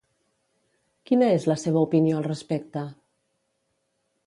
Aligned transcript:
Quina 1.09 1.27
és 1.33 1.45
la 1.51 1.57
seva 1.65 1.85
opinió 1.89 2.17
al 2.21 2.27
respecte? 2.31 2.87